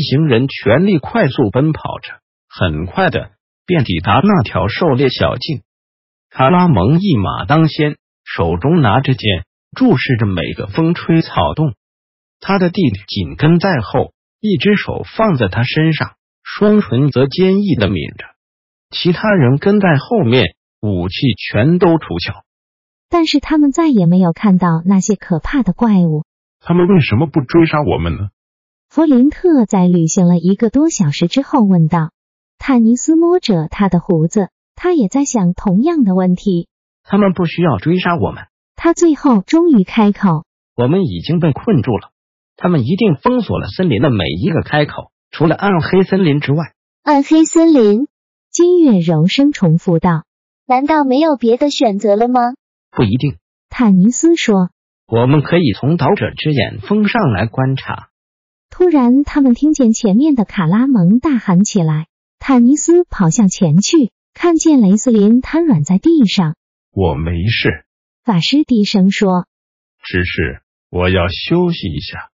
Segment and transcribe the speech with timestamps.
[0.00, 3.32] 一行人全力快速奔跑着，很快的
[3.66, 5.60] 便抵达那条狩猎小径。
[6.30, 9.44] 卡拉蒙一马当先，手中拿着剑，
[9.76, 11.74] 注视着每个风吹草动。
[12.40, 18.24] 他的弟弟紧跟在后，一只手放在他身上，双唇则坚毅的抿着。
[18.88, 22.42] 其他人跟在后面，武器全都出鞘。
[23.10, 26.24] 但是他们再也没有看到那些可怕的怪物。
[26.58, 28.30] 他们为什么不追杀我们呢？
[28.90, 32.10] 弗林特在旅行了一个多小时之后问道。
[32.58, 36.66] 坦尼斯摸着他的胡子，他也在想同样的问题。
[37.04, 38.46] 他们不需要追杀我们。
[38.74, 42.10] 他最后终于开口：“我们已经被困住了，
[42.56, 46.72] 他们一定封锁了森林的每一个开口，除了暗黑森林之外。”
[47.04, 48.08] 暗黑森林，
[48.50, 50.24] 金月柔声重复道
[50.66, 52.40] ：“难道没有别的选择了吗？”
[52.90, 53.36] 不一定，
[53.68, 54.70] 坦尼斯说
[55.06, 58.08] ：“我们可以从岛者之眼峰上来观察。”
[58.70, 62.06] 突然，他们听见前面的卡拉蒙大喊起来。
[62.38, 66.54] 坦尼斯跑向前去，看见雷斯林瘫软在地上。
[66.92, 67.84] 我没事，
[68.24, 69.46] 法师低声说。
[70.02, 72.30] 只是我要休息一下。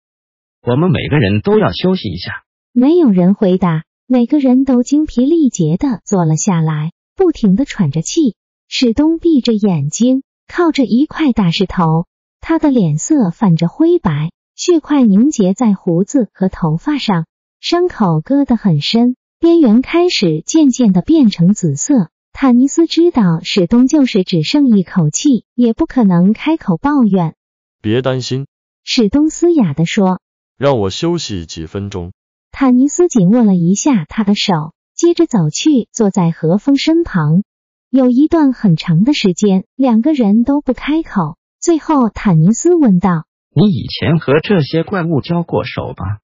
[0.63, 2.45] 我们每个人都要休息一下。
[2.73, 8.37] 没有人回答，每个人都精疲力竭的坐了下来，不停的喘着气。
[8.69, 12.07] 史东闭着眼睛，靠着一块大石头，
[12.41, 14.31] 他的脸色泛着灰白。
[14.57, 17.27] 血块凝结在胡子和头发上，
[17.61, 22.09] 伤口割得很深，边缘开始渐渐的变成紫色。
[22.33, 27.35] 坦尼斯知道史东就是只剩一口气，也不可能开口抱怨。
[27.83, 28.47] 别担心，
[28.83, 30.23] 史东嘶哑的说
[30.57, 32.13] ：“让我休息几分钟。”
[32.51, 37.43] 坦尼斯紧握了一下他的手，接着走去坐在何风身旁。
[37.91, 41.37] 有一段很长的时间，两个人都不开口。
[41.61, 43.27] 最后，坦尼斯问道。
[43.59, 46.19] 你以前和这些怪物交过手吧？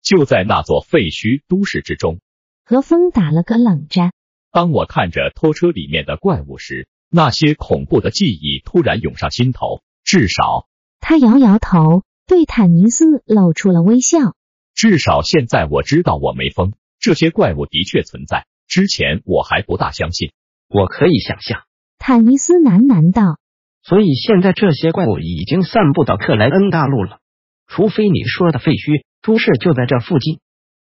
[0.00, 2.20] 就在那座废墟都市之中。
[2.64, 4.12] 何风打了个冷战。
[4.52, 9.82] 当我看着拖车里面的怪物时，那些恐怖的记忆突然涌上心头。
[10.04, 10.68] 至少，
[11.00, 14.36] 他摇摇头，对坦尼斯露出了微笑。
[14.72, 18.46] 至少现在我知道我没疯，这些怪物的确存在。
[18.68, 20.30] 之前我还不大相信。
[20.68, 21.64] 我可以想象。
[21.98, 23.40] 坦尼斯喃喃道。
[23.88, 27.20] 所以现在这些怪物已经散布到克莱恩大陆了，
[27.66, 30.40] 除非你说的废墟都市就在这附近。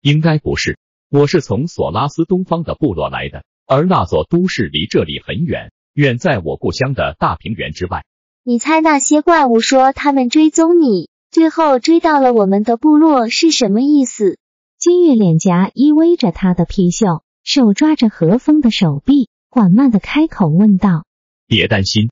[0.03, 0.79] 应该不是，
[1.11, 8.05] 我是从索拉斯东方的部落来的，而那座都市离这里很远，远在我故乡的大平原之外。
[8.45, 14.37] 你猜那些怪物说他们追踪你，最后追到了我们的部落是什么意思？
[14.79, 21.07] 金玉脸颊依偎着他的皮袖，手抓着何风的手臂，缓慢的开口问道
[21.49, 22.11] ：“别担心。”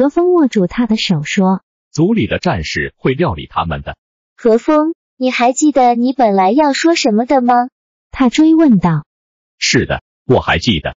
[0.00, 1.60] 何风握住他的手说
[1.92, 3.98] ：“组里的战士会料理他们的。”
[4.34, 7.68] 何风，你还记得你本来要说什么的吗？
[8.10, 9.04] 他追问道。
[9.60, 10.96] “是的，我还记得。”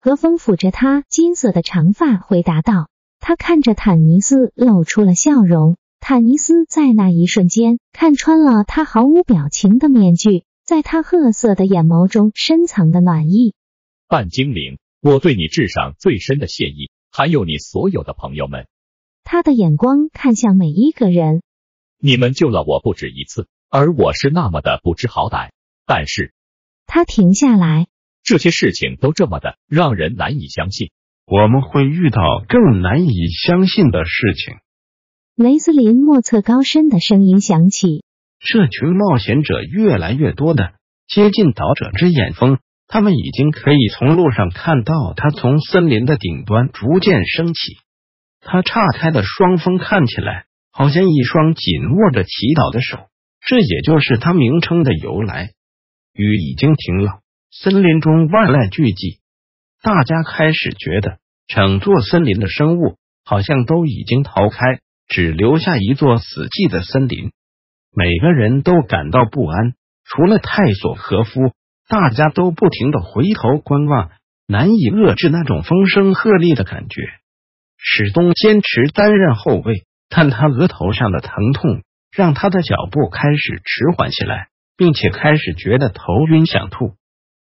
[0.00, 2.88] 何风抚着他金色的长发回答道。
[3.20, 5.76] 他看着坦尼斯，露出了笑容。
[6.00, 13.52] 坦尼斯在那一瞬间看穿了他毫无表情的面具，在他褐色的眼眸中深藏的暖意。
[14.08, 16.90] 半精灵，我对你致上最深的谢意。
[17.18, 18.68] 还有你所有的朋友们，
[19.24, 21.42] 他的眼光看向每一个人。
[22.00, 25.50] 你们救了我不止一次，而我是那么的不知好歹。
[25.84, 26.32] 但是，
[26.86, 27.88] 他停下来。
[28.22, 30.92] 这些事情都这么的让人难以相信。
[31.26, 34.54] 我们会遇到更难以相信的事情。
[35.34, 38.04] 雷斯林莫测高深的声音响起。
[38.38, 40.74] 这群冒险者越来越多的
[41.08, 42.60] 接近岛者之眼峰。
[42.88, 47.76] 他们已经可以从路上看到他从森林的顶端逐渐升起。
[48.40, 53.08] 他岔开的双峰看起来好像一双紧握着祈祷的手，
[53.46, 55.50] 这也就是他名称的由来。
[56.14, 57.20] 雨已经停了，
[57.50, 59.18] 森林中万籁俱寂，
[59.82, 67.32] 大家开始觉得整座森林的生物好像都已经逃开，只留下一座死寂的森林。
[67.94, 69.74] 每个人都感到不安，
[70.04, 71.52] 除了泰索和夫。
[71.88, 74.10] 大家都不停的回头观望，
[74.46, 77.00] 难以遏制那种风声鹤唳的感觉。
[77.78, 81.82] 史东坚持担任后卫，但他额头上的疼痛
[82.14, 86.94] 让他的脚步开始迟缓起来，并且开始觉得头晕想吐。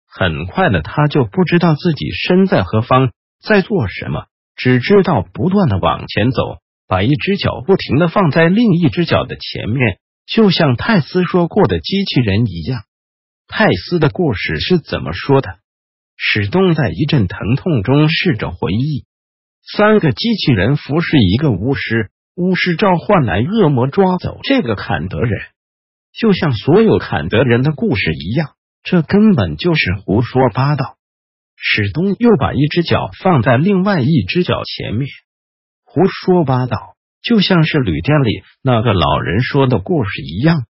[0.08, 3.12] 很快的，他就不知道自己身在何方，
[3.44, 6.58] 在做什么，只知道不断的往前走，
[6.88, 12.82] 把一只脚不停的放在另一只脚的前面，就像泰斯说过的机器人一样。
[13.54, 15.60] 泰斯的故事是怎么说的？
[16.16, 19.06] 史东在一阵疼痛中试着回忆：
[19.62, 25.42] 三个机器人服侍一个巫师，巫师召唤来恶魔，抓走这个坎德人，
[26.18, 28.52] 就像所有坎德人的故事一样。
[28.84, 30.96] 这根本就是胡说八道！
[31.58, 35.10] 史东又把一只脚放在另外一只脚前面，
[35.84, 40.66] 胡说八道，就像是旅店里那个老人说的故事一样。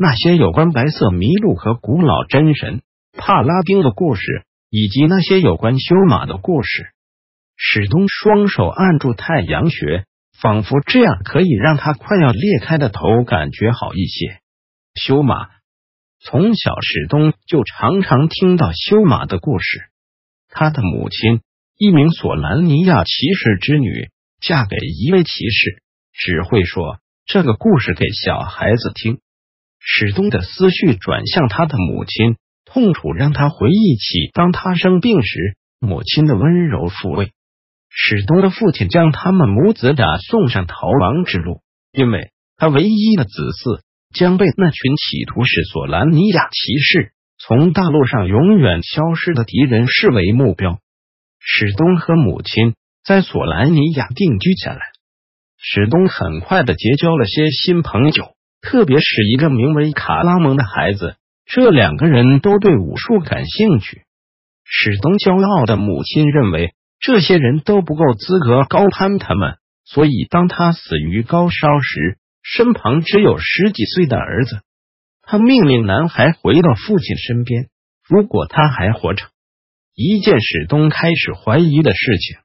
[0.00, 2.82] 那些有关白色麋鹿和古老真神
[3.14, 4.22] 帕拉丁的故事，
[4.70, 6.90] 以及那些有关修马的故事，
[7.56, 10.04] 史东双手按住太阳穴，
[10.40, 14.38] 仿佛这样可以让他快要裂开的头感觉好一些。
[14.94, 15.48] 修马。
[16.20, 19.80] 从小，史东就常常听到修马的故事。
[20.48, 21.40] 他的母亲，
[21.76, 24.10] 一名索兰尼亚骑士之女，
[24.40, 29.18] 嫁给一位骑士，只会说这个故事给小孩子听。
[29.80, 37.32] 史东的思绪转向他的母亲，痛楚让他回忆起当他生病时母亲的温柔抚慰。
[37.90, 41.60] 史东的父亲将他们母子俩送上逃亡之路，
[41.92, 43.80] 因为他唯一的子嗣。
[44.14, 50.78] 将被那群企图使索兰尼亚骑士从大陆上永远消失的敌人视为目标。
[51.38, 54.80] 史东和母亲在索兰尼亚定居下来。
[55.58, 61.16] 史东很快的结交了些新朋友，特别是一个名为卡拉蒙的孩子。
[61.46, 64.02] 这两个人都对武术感兴趣。
[64.64, 72.18] 史东骄傲的母亲认为这些人都不够资格高攀他们，所以当他死于高烧时。
[72.40, 74.62] 身旁只有十几岁的儿子，
[75.20, 77.68] 他命令男孩回到父亲身边。
[78.08, 79.26] 如果他还活着，
[79.94, 82.38] 一件史东开始怀疑的事情。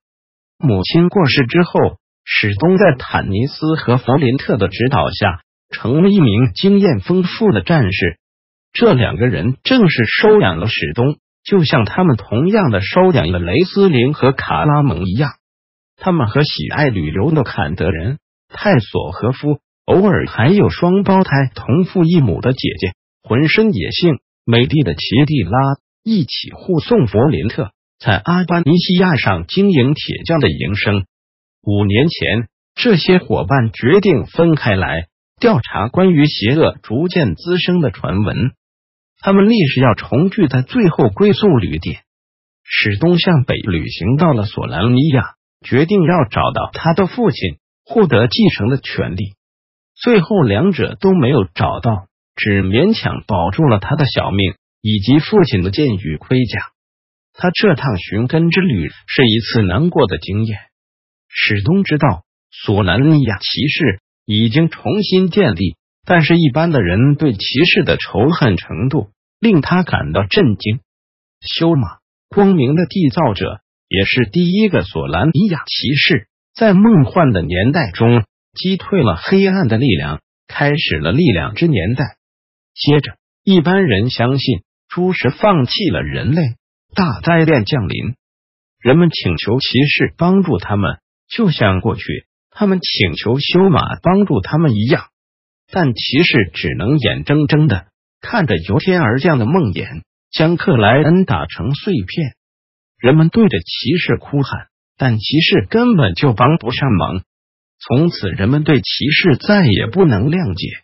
[0.57, 5.42] 母亲过世之后，史东在坦尼斯和弗林特的指导下，
[5.73, 8.17] 成了一名经验丰富的战士。
[8.71, 15.31] 这两个人正是收养了史东，就像他们同样的收养了雷斯林和卡拉蒙一样。
[15.97, 19.59] 他们和喜爱旅游的坎德人泰索和夫。
[19.85, 25.59] 偶尔还有双胞胎同父异母的姐姐，浑身野性美丽的奇蒂拉
[26.05, 31.03] 一起护送弗林特在阿巴尼西亚上经营铁匠的营生。
[31.63, 35.07] 五年前，这些伙伴决定分开来
[35.43, 38.53] 调查关于邪恶逐渐滋生的传闻。
[39.19, 42.03] 他们立誓要重聚在最后归宿旅店。
[42.63, 49.33] 史东向北旅行到了索兰尼亚，决定要找到他的父亲，获得继承的权利。
[50.01, 52.07] 最后，两者都没有找到，
[52.37, 56.61] 只勉强保住了他的小命以及父亲的剑与盔甲。
[57.33, 60.57] 他这趟寻根之旅是一次难过的经验。
[61.27, 65.75] 史东知道索兰尼亚骑士已经重新建立，
[66.05, 69.09] 但是一般的人对骑士的仇恨程度
[69.39, 70.79] 令他感到震惊。
[71.41, 71.99] 修马，
[72.29, 78.25] 光明的缔造者，也是第一个索兰尼亚骑士，在梦幻的年代中。
[78.55, 82.17] 击退了黑暗的力量，开始了力量之年代。
[82.75, 86.43] 接着，一般人相信诸神放弃了人类，
[86.93, 88.13] 大灾变降临。
[88.79, 95.05] 人们请求骑士帮助他们，就像过去他们请求修马帮助他们一样。
[95.71, 97.87] 但骑士只能眼睁睁的
[98.21, 102.35] 看着由天而降的梦魇将克莱恩打成碎片。
[102.99, 104.67] 人们对着骑士哭喊，
[104.97, 107.23] 但骑士根本就帮不上忙。
[107.79, 110.83] 从此，人们对骑士再也不能谅解。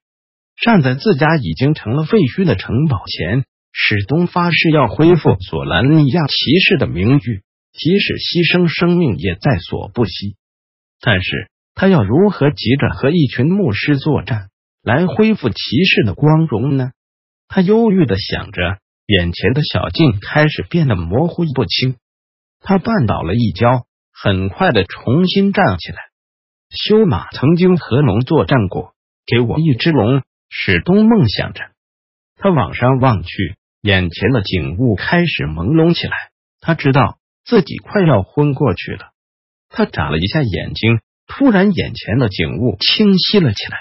[0.61, 10.35] 站在自家已经成了废墟的城堡前，史东发誓要恢复索兰尼亚骑士的名誉，即使牺牲生命也在所不惜。
[10.99, 11.49] 但是
[11.79, 14.49] 他要如何急着和一群牧师作战，
[14.83, 15.55] 来恢复骑
[15.85, 16.91] 士的光荣呢？
[17.47, 21.95] 他忧郁的想着，眼前的小径开始变得模糊不清。
[22.59, 25.99] 他绊倒了一跤，很快的重新站起来。
[26.69, 28.93] 修马曾经和龙作战过，
[29.25, 30.21] 给我一只龙。
[30.49, 31.61] 史东梦想着，
[32.35, 36.13] 他往上望去，眼前的景物开始朦胧起来。
[36.59, 39.11] 他知道自己快要昏过去了。
[39.69, 43.77] 他眨了一下眼睛，突然眼前的景物清晰了起来。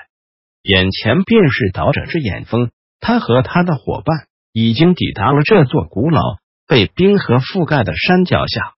[0.62, 6.20] 眼前便是岛者之眼峰，他和他的伙伴已经抵达了这座古老
[6.68, 8.74] 被冰河覆盖的山脚下。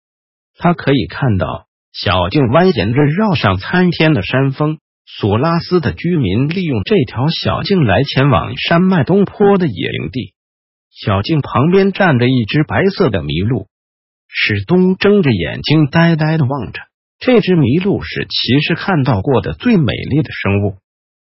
[0.57, 1.67] 他可以看到。
[1.93, 10.33] 小径蜿蜒着绕上参天的山峰，索拉斯的居民利用这条小径来前往山脉东坡的野营地。
[10.89, 13.67] 小径旁边站着一只白色的麋鹿，
[14.29, 16.81] 史东睁着眼睛呆呆的望着。
[17.21, 20.79] 这只麋鹿是骑士看到过的最美丽的生物，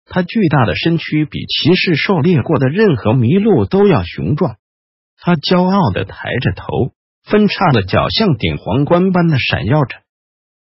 [0.07, 4.57] 它巨大的身躯比骑士狩猎过的任何麋鹿都要雄壮。
[5.19, 6.65] 它骄傲的抬着头，
[7.23, 9.99] 分叉的脚像顶皇冠般的闪耀着。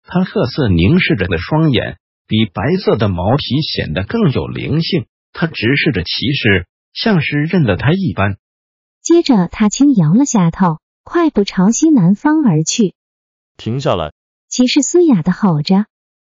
[0.03, 5.06] 它褐色凝视着的双眼，比白色的毛皮显得更有灵性。
[5.32, 8.36] 它直视着骑士，像是认得他一般。
[9.01, 12.94] 接着，他轻摇了下头，快步朝西南方而去。
[13.56, 14.12] 停下来！
[14.54, 15.88] 骑士嘶哑的吼着，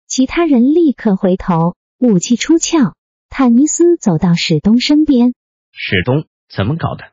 [0.08, 2.96] 其他人立刻回头，武器出鞘。
[3.28, 5.34] 坦尼斯走到史东身边，
[5.74, 7.04] 史东怎么搞的？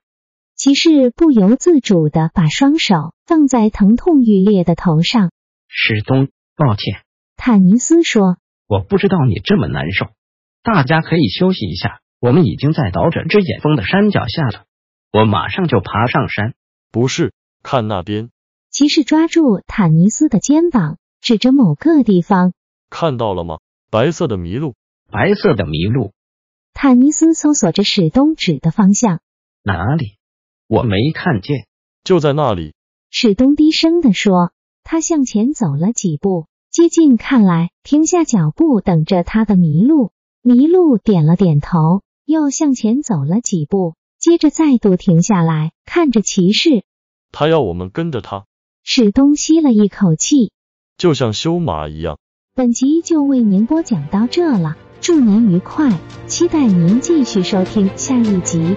[0.54, 5.32] 骑士不由自主的把双手放在疼痛欲裂的头上。
[5.66, 7.02] 史东，抱歉。
[7.36, 8.36] 坦尼斯说
[8.70, 10.10] ：“我不知道你这么难受，
[10.62, 11.98] 大家可以休息一下。
[12.20, 14.62] 我们已经在倒转之眼峰的山脚下了。”
[15.12, 16.54] 我马上就爬上山。
[16.92, 17.32] 不是，
[17.64, 18.30] 看那边。
[18.70, 22.52] 骑士抓住坦尼斯的肩膀，指着某个地方。
[22.88, 23.58] 看到了吗？
[23.90, 24.74] 白色的麋鹿。
[25.10, 26.12] 白色的麋鹿。
[26.72, 29.20] 坦尼斯搜索着史东指的方向。
[29.62, 30.16] 哪里？
[30.66, 31.66] 我没看见。
[32.04, 32.74] 就在那里。
[33.10, 34.52] 史东低声的说。
[34.82, 40.10] 他向前走了几步，接近看来，停下脚步等着他的麋鹿。
[40.42, 43.94] 麋鹿点了点头，又向前走了几步。
[44.18, 46.82] 接着再度停下来，看着骑士。
[47.30, 48.46] 他要我们跟着他。
[48.82, 50.52] 史东吸了一口气，
[51.00, 52.18] 就像修马一样。
[52.54, 58.76] 本集就为您播讲到这了，祝您愉快，期待您继续收听下一集。